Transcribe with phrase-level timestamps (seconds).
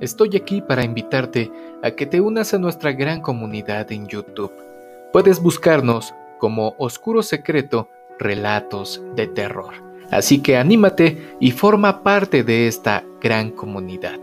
[0.00, 1.50] estoy aquí para invitarte
[1.82, 4.52] a que te unas a nuestra gran comunidad en YouTube.
[5.12, 9.74] Puedes buscarnos como Oscuro Secreto Relatos de Terror.
[10.10, 14.18] Así que anímate y forma parte de esta gran comunidad.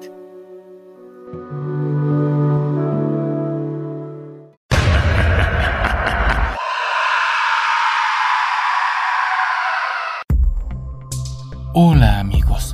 [11.77, 12.71] Hola amigos,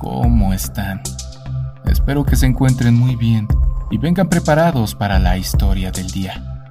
[0.00, 1.00] ¿cómo están?
[2.12, 3.48] Espero que se encuentren muy bien
[3.90, 6.66] y vengan preparados para la historia del día.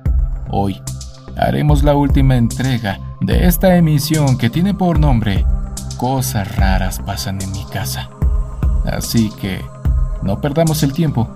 [0.51, 0.79] Hoy
[1.35, 5.43] haremos la última entrega de esta emisión que tiene por nombre
[5.97, 8.07] Cosas raras pasan en mi casa.
[8.85, 9.65] Así que
[10.21, 11.27] no perdamos el tiempo,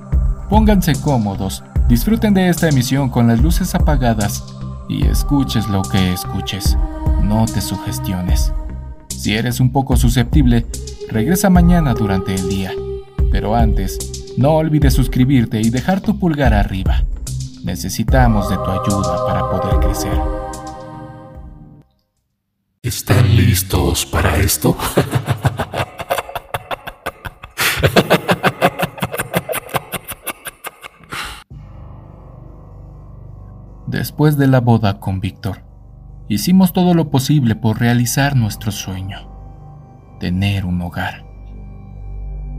[0.51, 4.43] pónganse cómodos, disfruten de esta emisión con las luces apagadas
[4.87, 6.77] y escuches lo que escuches,
[7.23, 8.53] no te sugestiones.
[9.07, 10.67] Si eres un poco susceptible,
[11.09, 12.71] regresa mañana durante el día.
[13.35, 13.99] Pero antes,
[14.37, 17.03] no olvides suscribirte y dejar tu pulgar arriba.
[17.65, 20.17] Necesitamos de tu ayuda para poder crecer.
[22.81, 24.77] ¿Están listos para esto?
[33.87, 35.65] Después de la boda con Víctor,
[36.29, 39.29] Hicimos todo lo posible por realizar nuestro sueño,
[40.21, 41.24] tener un hogar.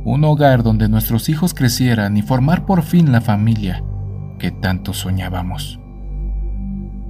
[0.06, 3.82] Un hogar donde nuestros hijos crecieran y formar por fin la familia
[4.38, 5.80] que tanto soñábamos.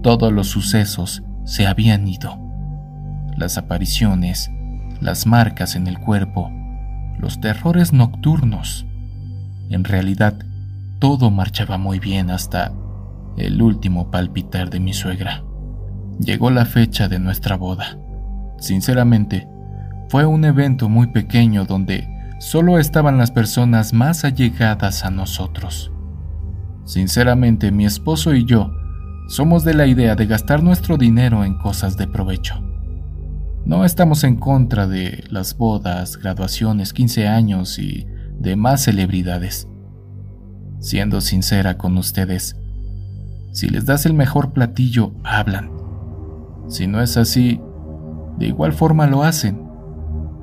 [0.02, 2.38] Todos los sucesos se habían ido.
[3.36, 4.50] Las apariciones,
[5.02, 6.50] las marcas en el cuerpo,
[7.18, 8.86] los terrores nocturnos.
[9.68, 10.38] En realidad,
[10.98, 12.72] todo marchaba muy bien hasta
[13.36, 15.44] el último palpitar de mi suegra.
[16.18, 17.98] Llegó la fecha de nuestra boda.
[18.58, 19.46] Sinceramente,
[20.08, 25.92] fue un evento muy pequeño donde solo estaban las personas más allegadas a nosotros.
[26.84, 28.70] Sinceramente, mi esposo y yo
[29.28, 32.62] somos de la idea de gastar nuestro dinero en cosas de provecho.
[33.64, 38.06] No estamos en contra de las bodas, graduaciones, 15 años y
[38.38, 39.66] demás celebridades.
[40.78, 42.54] Siendo sincera con ustedes,
[43.50, 45.72] si les das el mejor platillo, hablan.
[46.68, 47.60] Si no es así,
[48.38, 49.65] de igual forma lo hacen.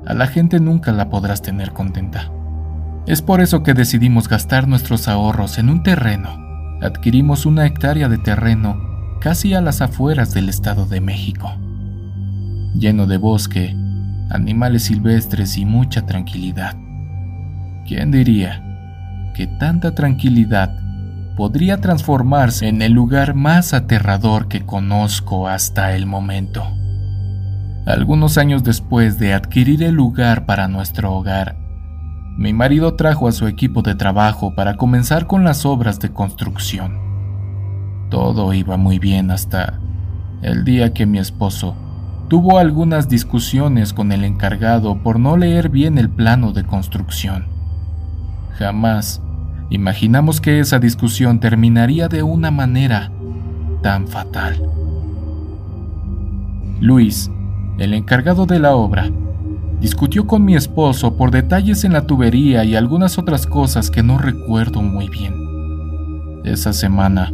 [0.06, 2.30] A la gente nunca la podrás tener contenta.
[3.06, 6.28] Es por eso que decidimos gastar nuestros ahorros en un terreno.
[6.82, 8.78] Adquirimos una hectárea de terreno
[9.20, 11.52] casi a las afueras del Estado de México,
[12.74, 13.74] lleno de bosque,
[14.30, 16.76] animales silvestres y mucha tranquilidad.
[17.86, 18.62] ¿Quién diría
[19.34, 20.84] que tanta tranquilidad
[21.36, 26.64] podría transformarse en el lugar más aterrador que conozco hasta el momento.
[27.86, 31.56] Algunos años después de adquirir el lugar para nuestro hogar,
[32.36, 36.98] mi marido trajo a su equipo de trabajo para comenzar con las obras de construcción.
[38.10, 39.80] Todo iba muy bien hasta
[40.42, 41.76] el día que mi esposo
[42.28, 47.46] tuvo algunas discusiones con el encargado por no leer bien el plano de construcción.
[48.58, 49.20] Jamás
[49.70, 53.10] Imaginamos que esa discusión terminaría de una manera
[53.82, 54.62] tan fatal.
[56.80, 57.30] Luis,
[57.78, 59.10] el encargado de la obra,
[59.80, 64.18] discutió con mi esposo por detalles en la tubería y algunas otras cosas que no
[64.18, 65.34] recuerdo muy bien.
[66.44, 67.32] Esa semana,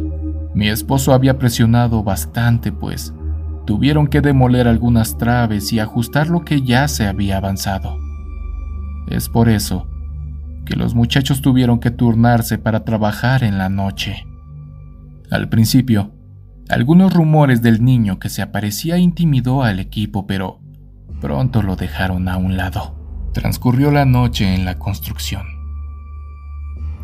[0.53, 3.13] mi esposo había presionado bastante, pues
[3.65, 7.97] tuvieron que demoler algunas traves y ajustar lo que ya se había avanzado.
[9.07, 9.87] Es por eso
[10.65, 14.25] que los muchachos tuvieron que turnarse para trabajar en la noche.
[15.29, 16.11] Al principio,
[16.71, 20.61] algunos rumores del niño que se aparecía intimidó al equipo, pero
[21.19, 22.95] pronto lo dejaron a un lado.
[23.33, 25.43] Transcurrió la noche en la construcción.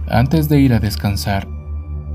[0.08, 1.50] Antes de ir a descansar,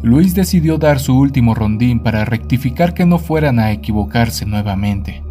[0.03, 5.23] Luis decidió dar su último rondín para rectificar que no fueran a equivocarse nuevamente.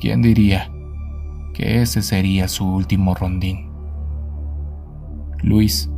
[0.00, 0.72] ¿Quién diría
[1.54, 3.70] que ese sería su último rondín?
[5.42, 5.88] Luis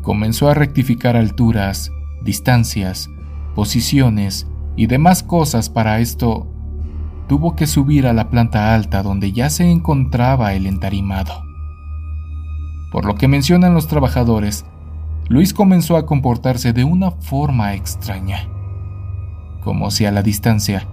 [0.00, 1.92] comenzó a rectificar alturas,
[2.22, 3.10] distancias,
[3.54, 6.46] posiciones y demás cosas para esto.
[7.28, 11.42] Tuvo que subir a la planta alta donde ya se encontraba el entarimado.
[12.92, 14.64] Por lo que mencionan los trabajadores,
[15.28, 18.48] Luis comenzó a comportarse de una forma extraña,
[19.62, 20.86] como si a la distancia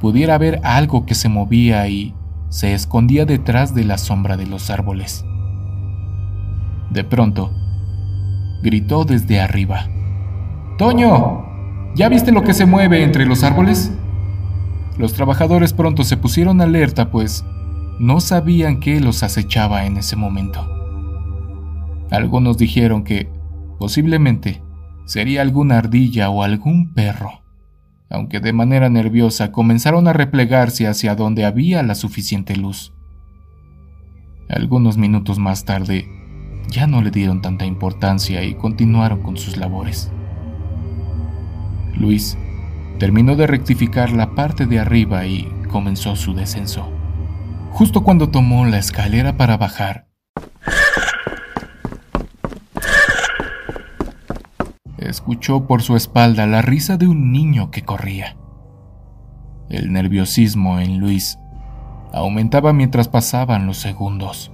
[0.00, 2.14] pudiera ver algo que se movía y
[2.48, 5.24] se escondía detrás de la sombra de los árboles.
[6.90, 7.52] De pronto,
[8.62, 9.86] gritó desde arriba.
[10.78, 11.45] Toño,
[11.96, 13.90] ¿ya viste lo que se mueve entre los árboles?
[14.96, 17.44] Los trabajadores pronto se pusieron alerta, pues
[17.98, 20.64] no sabían qué los acechaba en ese momento.
[22.10, 23.28] Algunos dijeron que
[23.78, 24.62] Posiblemente
[25.04, 27.42] sería alguna ardilla o algún perro,
[28.08, 32.94] aunque de manera nerviosa comenzaron a replegarse hacia donde había la suficiente luz.
[34.48, 36.08] Algunos minutos más tarde,
[36.70, 40.10] ya no le dieron tanta importancia y continuaron con sus labores.
[41.96, 42.36] Luis
[42.98, 46.90] terminó de rectificar la parte de arriba y comenzó su descenso.
[47.72, 50.06] Justo cuando tomó la escalera para bajar,
[54.98, 58.36] escuchó por su espalda la risa de un niño que corría.
[59.68, 61.38] El nerviosismo en Luis
[62.12, 64.52] aumentaba mientras pasaban los segundos.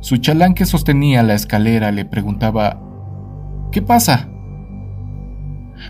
[0.00, 2.80] Su chalán que sostenía la escalera le preguntaba,
[3.70, 4.28] ¿Qué pasa?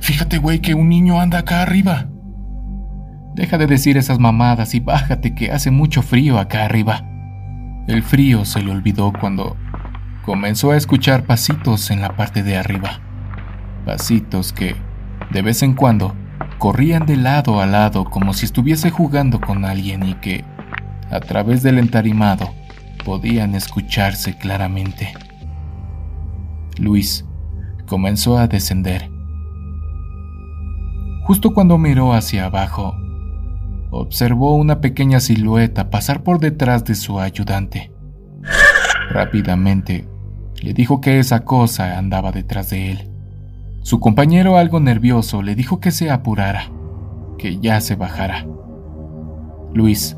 [0.00, 2.08] Fíjate, güey, que un niño anda acá arriba.
[3.34, 7.02] Deja de decir esas mamadas y bájate que hace mucho frío acá arriba.
[7.86, 9.56] El frío se le olvidó cuando
[10.24, 13.00] comenzó a escuchar pasitos en la parte de arriba.
[13.84, 14.76] Pasitos que,
[15.30, 16.14] de vez en cuando,
[16.58, 20.44] corrían de lado a lado como si estuviese jugando con alguien y que,
[21.10, 22.52] a través del entarimado,
[23.04, 25.12] podían escucharse claramente.
[26.78, 27.24] Luis
[27.86, 29.11] comenzó a descender.
[31.24, 32.94] Justo cuando miró hacia abajo,
[33.90, 37.92] observó una pequeña silueta pasar por detrás de su ayudante.
[39.10, 40.08] Rápidamente
[40.60, 43.10] le dijo que esa cosa andaba detrás de él.
[43.82, 46.70] Su compañero, algo nervioso, le dijo que se apurara,
[47.38, 48.46] que ya se bajara.
[49.74, 50.16] Luis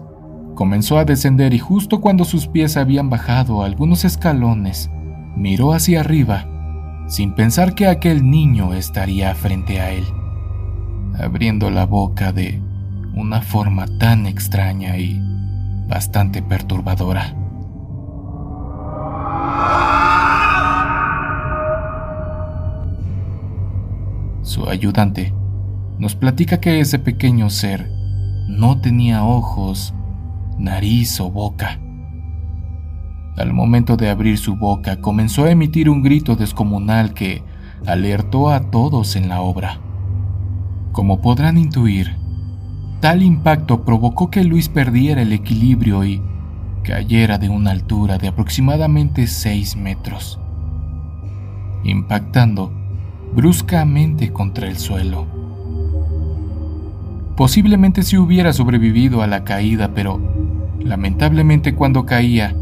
[0.54, 4.88] Comenzó a descender y justo cuando sus pies habían bajado algunos escalones,
[5.36, 6.46] miró hacia arriba,
[7.08, 10.04] sin pensar que aquel niño estaría frente a él,
[11.18, 12.60] abriendo la boca de
[13.14, 15.20] una forma tan extraña y
[15.86, 17.34] bastante perturbadora.
[24.42, 25.32] Su ayudante
[25.98, 27.90] nos platica que ese pequeño ser
[28.48, 29.94] no tenía ojos
[30.58, 31.80] nariz o boca.
[33.36, 37.42] Al momento de abrir su boca comenzó a emitir un grito descomunal que
[37.86, 39.80] alertó a todos en la obra.
[40.94, 42.16] Como podrán intuir,
[43.00, 46.22] tal impacto provocó que Luis perdiera el equilibrio y
[46.82, 50.40] cayera de una altura de aproximadamente 6 metros,
[51.84, 52.72] impactando
[53.36, 55.26] bruscamente contra el suelo.
[57.36, 60.18] Posiblemente si hubiera sobrevivido a la caída, pero
[60.84, 62.54] Lamentablemente cuando caía,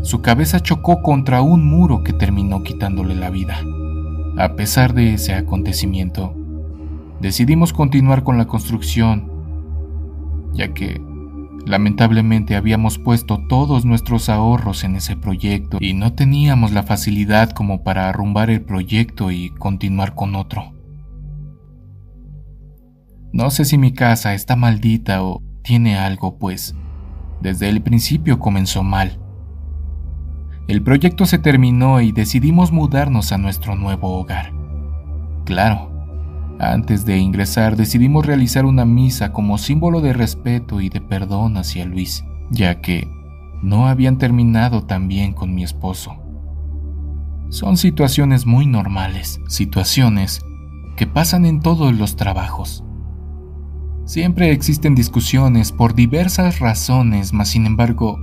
[0.00, 3.60] su cabeza chocó contra un muro que terminó quitándole la vida.
[4.38, 6.34] A pesar de ese acontecimiento,
[7.20, 9.30] decidimos continuar con la construcción,
[10.52, 11.00] ya que
[11.66, 17.82] lamentablemente habíamos puesto todos nuestros ahorros en ese proyecto y no teníamos la facilidad como
[17.82, 20.72] para arrumbar el proyecto y continuar con otro.
[23.32, 26.74] No sé si mi casa está maldita o tiene algo, pues
[27.40, 29.18] desde el principio comenzó mal.
[30.68, 34.52] El proyecto se terminó y decidimos mudarnos a nuestro nuevo hogar.
[35.44, 35.95] Claro,
[36.58, 41.84] antes de ingresar decidimos realizar una misa como símbolo de respeto y de perdón hacia
[41.84, 43.08] Luis, ya que
[43.62, 46.16] no habían terminado tan bien con mi esposo.
[47.48, 50.40] Son situaciones muy normales, situaciones
[50.96, 52.82] que pasan en todos los trabajos.
[54.04, 58.18] Siempre existen discusiones por diversas razones, mas sin embargo,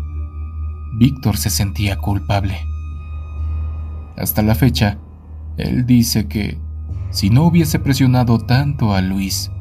[0.98, 2.58] Víctor se sentía culpable.
[4.18, 4.98] Hasta la fecha,
[5.58, 6.63] él dice que
[7.10, 9.52] si no hubiese presionado tanto a Luis,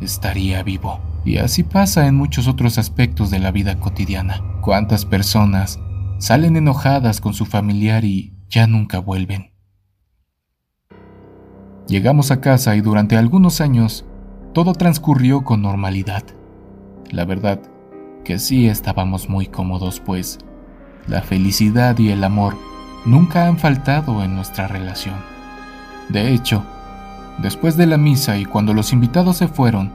[0.00, 1.00] estaría vivo.
[1.24, 4.42] Y así pasa en muchos otros aspectos de la vida cotidiana.
[4.60, 5.78] ¿Cuántas personas
[6.18, 9.52] salen enojadas con su familiar y ya nunca vuelven?
[11.86, 14.04] Llegamos a casa y durante algunos años
[14.52, 16.22] todo transcurrió con normalidad.
[17.10, 17.60] La verdad
[18.24, 20.38] que sí estábamos muy cómodos, pues
[21.06, 22.56] la felicidad y el amor
[23.06, 25.37] nunca han faltado en nuestra relación.
[26.08, 26.62] De hecho,
[27.38, 29.92] después de la misa y cuando los invitados se fueron,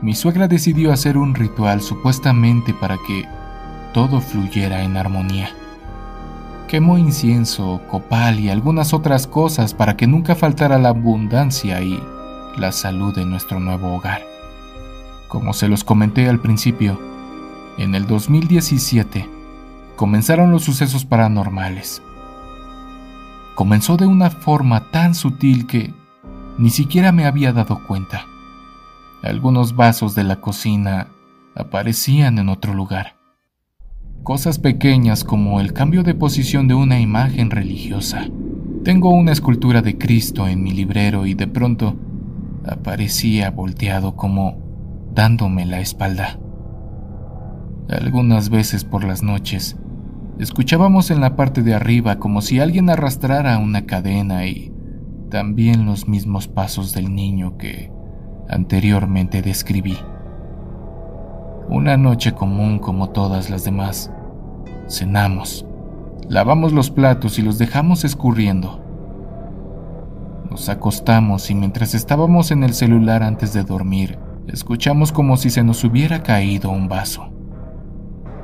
[0.00, 3.26] mi suegra decidió hacer un ritual supuestamente para que
[3.92, 5.50] todo fluyera en armonía.
[6.68, 12.02] Quemó incienso, copal y algunas otras cosas para que nunca faltara la abundancia y
[12.56, 14.22] la salud de nuestro nuevo hogar.
[15.28, 16.98] Como se los comenté al principio,
[17.78, 19.28] en el 2017
[19.96, 22.02] comenzaron los sucesos paranormales.
[23.62, 25.94] Comenzó de una forma tan sutil que
[26.58, 28.26] ni siquiera me había dado cuenta.
[29.22, 31.06] Algunos vasos de la cocina
[31.54, 33.14] aparecían en otro lugar.
[34.24, 38.26] Cosas pequeñas como el cambio de posición de una imagen religiosa
[38.82, 41.94] Tengo una escultura de Cristo en mi librero y de pronto
[42.66, 44.58] aparecía volteado como
[45.14, 46.40] dándome la espalda.
[47.88, 49.76] Algunas veces por las noches
[50.38, 54.72] escuchábamos en la parte de arriba como si alguien arrastrara una cadena y
[55.30, 57.90] también los mismos pasos del niño que
[58.48, 59.96] anteriormente describí.
[61.68, 64.10] Una noche común como todas las demás.
[64.88, 65.64] Cenamos,
[66.28, 68.80] lavamos los platos y los dejamos escurriendo.
[70.50, 75.62] Nos acostamos y mientras estábamos en el celular antes de dormir, escuchamos como si se
[75.64, 77.30] nos hubiera caído un vaso.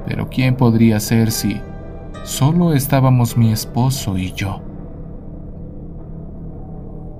[0.06, 1.60] Pero ¿quién podría ser si
[2.24, 4.62] solo estábamos mi esposo y yo?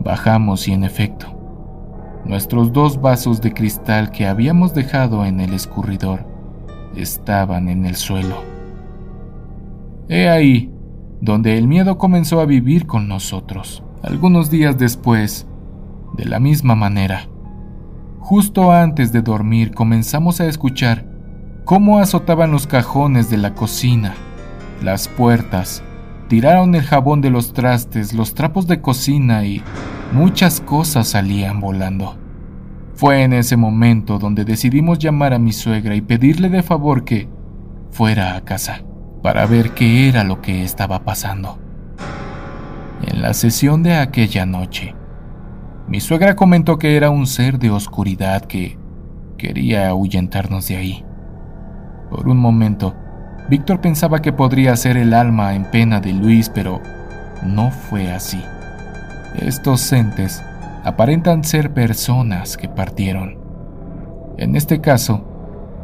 [0.00, 1.38] Bajamos y en efecto,
[2.28, 6.26] Nuestros dos vasos de cristal que habíamos dejado en el escurridor
[6.94, 8.36] estaban en el suelo.
[10.10, 10.70] He ahí
[11.22, 13.82] donde el miedo comenzó a vivir con nosotros.
[14.02, 15.46] Algunos días después,
[16.18, 17.28] de la misma manera,
[18.18, 21.06] justo antes de dormir comenzamos a escuchar
[21.64, 24.14] cómo azotaban los cajones de la cocina,
[24.82, 25.82] las puertas,
[26.28, 29.62] tiraron el jabón de los trastes, los trapos de cocina y
[30.12, 32.16] muchas cosas salían volando.
[32.94, 37.28] Fue en ese momento donde decidimos llamar a mi suegra y pedirle de favor que
[37.90, 38.82] fuera a casa
[39.22, 41.58] para ver qué era lo que estaba pasando.
[43.02, 44.94] En la sesión de aquella noche,
[45.86, 48.78] mi suegra comentó que era un ser de oscuridad que
[49.36, 51.04] quería ahuyentarnos de ahí.
[52.10, 52.94] Por un momento,
[53.48, 56.82] Víctor pensaba que podría ser el alma en pena de Luis, pero
[57.42, 58.44] no fue así.
[59.36, 60.42] Estos entes
[60.84, 63.38] aparentan ser personas que partieron.
[64.36, 65.24] En este caso,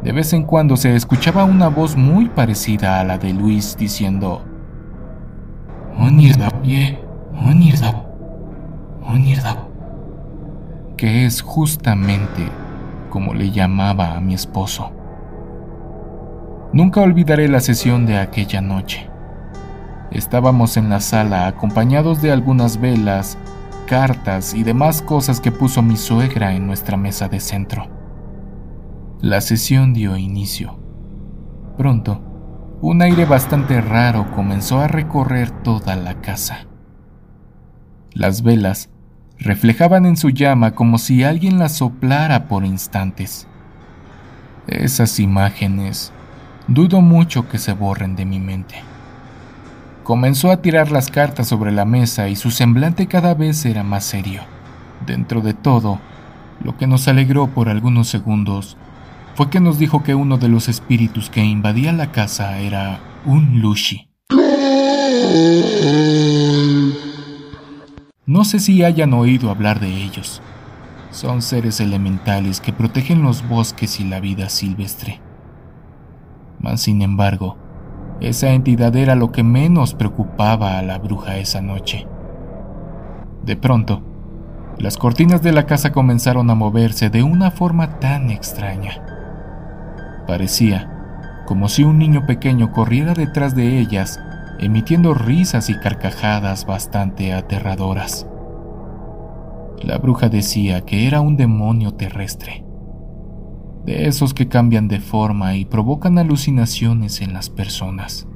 [0.03, 4.45] de vez en cuando se escuchaba una voz muy parecida a la de Luis diciendo,
[10.99, 12.49] que es justamente
[13.09, 14.93] como le llamaba a mi esposo.
[16.75, 19.09] Nunca olvidaré la sesión de aquella noche.
[20.11, 23.39] Estábamos en la sala acompañados de algunas velas,
[23.87, 27.87] cartas y demás cosas que puso mi suegra en nuestra mesa de centro.
[29.21, 30.81] La sesión dio inicio.
[31.79, 32.21] Pronto,
[32.81, 36.67] un aire bastante raro comenzó a recorrer toda la casa.
[38.15, 38.91] Las velas
[39.39, 43.47] reflejaban en su llama como si alguien las soplara por instantes.
[44.67, 46.13] Esas imágenes
[46.69, 48.77] dudo mucho que se borren de mi mente.
[50.03, 54.05] Comenzó a tirar las cartas sobre la mesa y su semblante cada vez era más
[54.05, 54.43] serio.
[55.07, 55.99] Dentro de todo,
[56.63, 58.77] lo que nos alegró por algunos segundos
[59.35, 63.61] fue que nos dijo que uno de los espíritus que invadía la casa era un
[63.61, 64.09] Lushi.
[68.27, 70.41] No sé si hayan oído hablar de ellos.
[71.11, 75.21] Son seres elementales que protegen los bosques y la vida silvestre.
[76.77, 77.57] Sin embargo,
[78.21, 82.07] esa entidad era lo que menos preocupaba a la bruja esa noche.
[83.45, 84.03] De pronto,
[84.79, 89.05] las cortinas de la casa comenzaron a moverse de una forma tan extraña.
[90.27, 90.91] Parecía
[91.47, 94.19] como si un niño pequeño corriera detrás de ellas,
[94.59, 98.27] emitiendo risas y carcajadas bastante aterradoras.
[99.83, 102.64] La bruja decía que era un demonio terrestre
[103.85, 108.27] de esos que cambian de forma y provocan alucinaciones en las personas.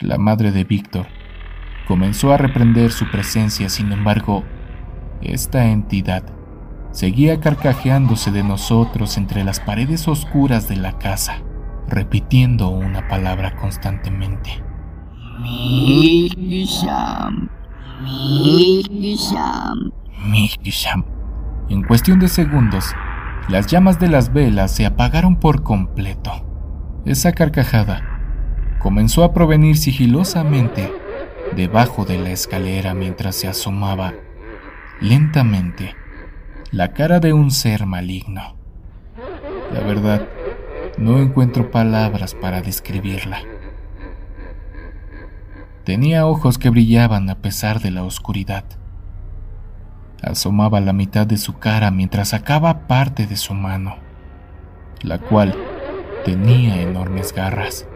[0.00, 1.06] La madre de Víctor
[1.86, 4.44] comenzó a reprender su presencia, sin embargo,
[5.22, 6.24] esta entidad
[6.90, 11.42] seguía carcajeándose de nosotros entre las paredes oscuras de la casa,
[11.88, 14.62] repitiendo una palabra constantemente.
[16.36, 17.48] Misham.
[18.02, 19.92] Misham.
[20.24, 21.19] Misham.
[21.70, 22.96] En cuestión de segundos,
[23.48, 26.32] las llamas de las velas se apagaron por completo.
[27.04, 30.92] Esa carcajada comenzó a provenir sigilosamente
[31.54, 34.14] debajo de la escalera mientras se asomaba
[35.00, 35.94] lentamente
[36.72, 38.56] la cara de un ser maligno.
[39.72, 40.26] La verdad,
[40.98, 43.42] no encuentro palabras para describirla.
[45.84, 48.64] Tenía ojos que brillaban a pesar de la oscuridad.
[50.22, 53.96] Asomaba la mitad de su cara mientras sacaba parte de su mano,
[55.02, 55.56] la cual
[56.24, 57.86] tenía enormes garras.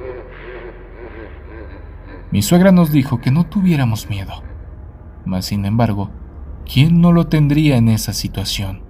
[2.30, 4.42] Mi suegra nos dijo que no tuviéramos miedo,
[5.24, 6.10] mas sin embargo,
[6.64, 8.82] ¿quién no lo tendría en esa situación?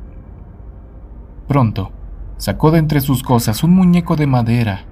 [1.48, 1.92] Pronto,
[2.38, 4.84] sacó de entre sus cosas un muñeco de madera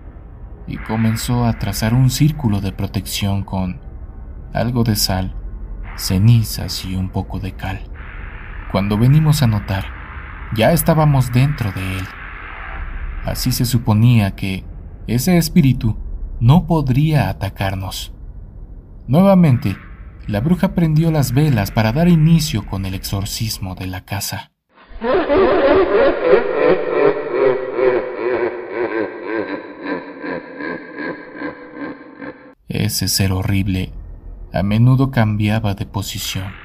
[0.67, 3.81] y comenzó a trazar un círculo de protección con
[4.53, 5.35] algo de sal,
[5.97, 7.92] cenizas y un poco de cal.
[8.71, 9.85] Cuando venimos a notar,
[10.55, 12.07] ya estábamos dentro de él.
[13.25, 14.65] Así se suponía que
[15.07, 15.97] ese espíritu
[16.41, 18.13] no podría atacarnos.
[19.07, 19.77] Nuevamente,
[20.27, 24.53] la bruja prendió las velas para dar inicio con el exorcismo de la casa.
[32.69, 33.93] Ese ser horrible
[34.53, 36.62] a menudo cambiaba de posición.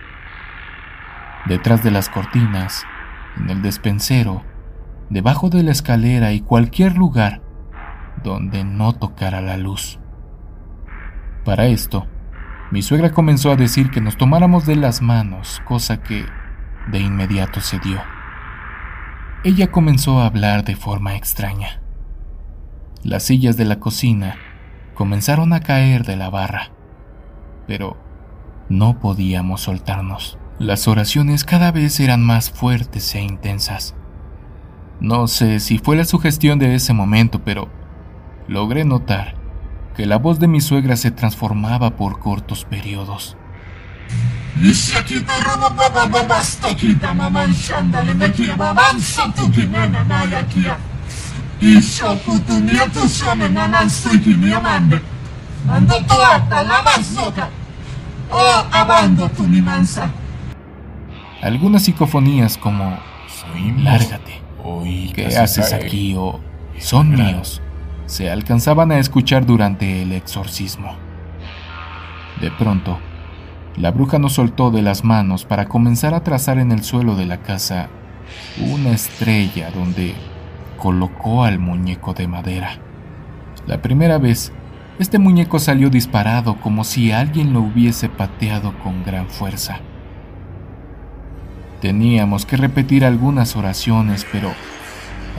[1.47, 2.85] Detrás de las cortinas,
[3.37, 4.43] en el despensero,
[5.09, 7.41] debajo de la escalera y cualquier lugar
[8.23, 9.99] donde no tocara la luz.
[11.45, 12.05] Para esto,
[12.71, 16.25] mi suegra comenzó a decir que nos tomáramos de las manos, cosa que
[16.91, 18.01] de inmediato se dio.
[19.45, 21.81] Ella comenzó a hablar de forma extraña.
[23.03, 24.35] Las sillas de la cocina
[24.95, 26.71] comenzaron a caer de la barra,
[27.67, 27.95] pero
[28.67, 30.37] no podíamos soltarnos.
[30.59, 33.93] Las oraciones cada vez eran más fuertes e intensas.
[34.99, 37.69] No sé si fue la sugestión de ese momento, pero
[38.47, 39.35] logré notar
[39.95, 43.37] que la voz de mi suegra se transformaba por cortos periodos.
[61.47, 62.97] Algunas psicofonías como
[63.77, 64.41] Lárgate,
[65.15, 66.13] ¿qué haces aquí?
[66.17, 66.41] o
[66.77, 67.61] Son míos
[68.05, 70.93] se alcanzaban a escuchar durante el exorcismo.
[72.41, 72.99] De pronto,
[73.77, 77.25] la bruja nos soltó de las manos para comenzar a trazar en el suelo de
[77.25, 77.87] la casa
[78.59, 80.15] una estrella donde
[80.77, 82.79] colocó al muñeco de madera.
[83.67, 84.51] La primera vez,
[84.99, 89.79] este muñeco salió disparado como si alguien lo hubiese pateado con gran fuerza.
[91.81, 94.51] Teníamos que repetir algunas oraciones, pero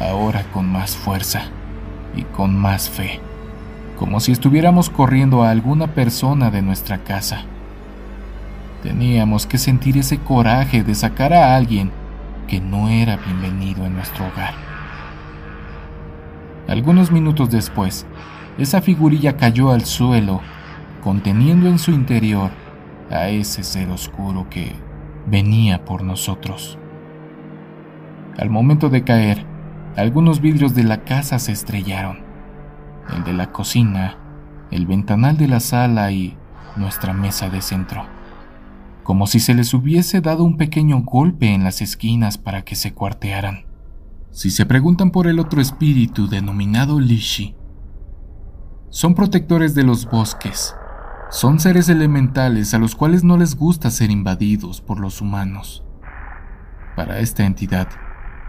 [0.00, 1.42] ahora con más fuerza
[2.14, 3.20] y con más fe,
[3.98, 7.42] como si estuviéramos corriendo a alguna persona de nuestra casa.
[8.84, 11.90] Teníamos que sentir ese coraje de sacar a alguien
[12.46, 14.54] que no era bienvenido en nuestro hogar.
[16.68, 18.06] Algunos minutos después,
[18.58, 20.40] esa figurilla cayó al suelo,
[21.02, 22.50] conteniendo en su interior
[23.10, 24.76] a ese ser oscuro que
[25.30, 26.78] venía por nosotros.
[28.38, 29.44] Al momento de caer,
[29.96, 32.18] algunos vidrios de la casa se estrellaron.
[33.14, 34.16] El de la cocina,
[34.70, 36.36] el ventanal de la sala y
[36.76, 38.06] nuestra mesa de centro.
[39.02, 42.92] Como si se les hubiese dado un pequeño golpe en las esquinas para que se
[42.92, 43.64] cuartearan.
[44.30, 47.56] Si se preguntan por el otro espíritu denominado Lishi,
[48.90, 50.76] son protectores de los bosques.
[51.30, 55.84] Son seres elementales a los cuales no les gusta ser invadidos por los humanos.
[56.96, 57.88] Para esta entidad,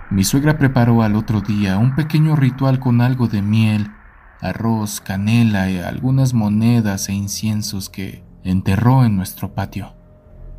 [0.09, 3.91] mi suegra preparó al otro día un pequeño ritual con algo de miel,
[4.39, 9.93] arroz, canela y algunas monedas e inciensos que enterró en nuestro patio.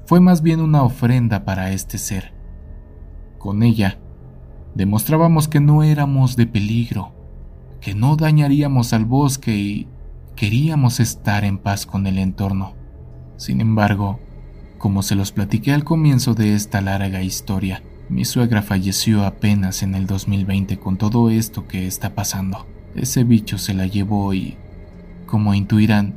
[0.04, 2.34] Fue más bien una ofrenda para este ser.
[3.38, 3.98] Con ella,
[4.74, 7.14] demostrábamos que no éramos de peligro,
[7.80, 9.88] que no dañaríamos al bosque y
[10.40, 12.74] queríamos estar en paz con el entorno.
[13.36, 14.20] Sin embargo,
[14.78, 19.94] como se los platiqué al comienzo de esta larga historia, mi suegra falleció apenas en
[19.94, 22.66] el 2020 con todo esto que está pasando.
[22.94, 24.56] Ese bicho se la llevó y,
[25.26, 26.14] como intuirán,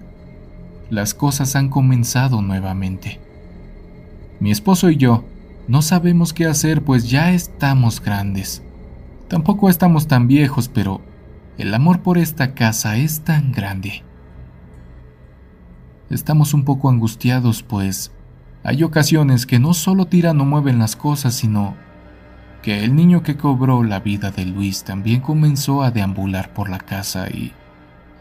[0.89, 3.19] las cosas han comenzado nuevamente.
[4.39, 5.25] Mi esposo y yo
[5.67, 8.63] no sabemos qué hacer pues ya estamos grandes.
[9.27, 11.01] Tampoco estamos tan viejos, pero
[11.57, 14.01] el amor por esta casa es tan grande.
[16.13, 18.12] Estamos un poco angustiados pues
[18.63, 21.76] hay ocasiones que no solo tiran o mueven las cosas, sino
[22.62, 26.78] que el niño que cobró la vida de Luis también comenzó a deambular por la
[26.78, 27.52] casa y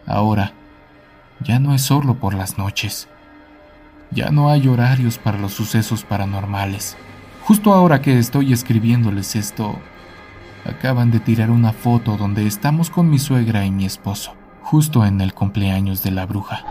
[0.07, 0.55] ahora
[1.41, 3.09] ya no es solo por las noches.
[4.11, 6.97] Ya no hay horarios para los sucesos paranormales.
[7.45, 9.79] Justo ahora que estoy escribiéndoles esto,
[10.65, 15.21] acaban de tirar una foto donde estamos con mi suegra y mi esposo, justo en
[15.21, 16.65] el cumpleaños de la bruja.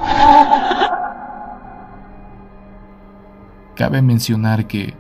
[3.76, 4.96] Cabe mencionar que,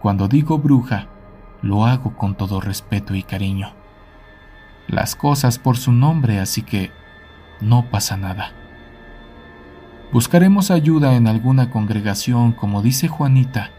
[0.00, 1.08] cuando digo bruja,
[1.62, 3.72] lo hago con todo respeto y cariño.
[4.88, 6.90] Las cosas por su nombre, así que
[7.60, 8.52] no pasa nada.
[10.12, 13.70] Buscaremos ayuda en alguna congregación, como dice Juanita.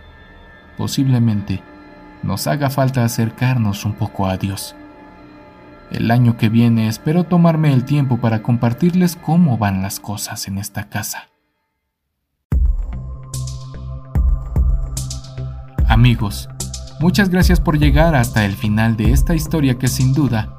[0.78, 1.62] Posiblemente
[2.24, 4.76] nos haga falta acercarnos un poco a Dios.
[5.92, 10.58] El año que viene espero tomarme el tiempo para compartirles cómo van las cosas en
[10.58, 11.33] esta casa.
[15.94, 16.50] Amigos,
[17.00, 20.50] muchas gracias por llegar hasta el final de esta historia que sin duda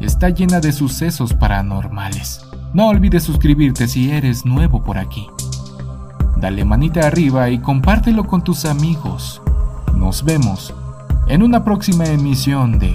[0.00, 2.44] está llena de sucesos paranormales.
[2.74, 5.28] No olvides suscribirte si eres nuevo por aquí.
[6.36, 9.40] Dale manita arriba y compártelo con tus amigos.
[9.96, 10.74] Nos vemos
[11.26, 12.94] en una próxima emisión de